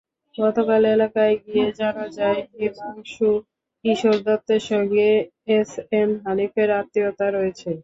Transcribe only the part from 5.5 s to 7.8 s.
SM হানিফের আত্মীয়তা রয়েছে।